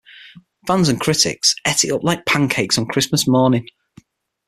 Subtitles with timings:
[0.65, 3.67] Fans and critics ate it up like pancakes on Christmas morning.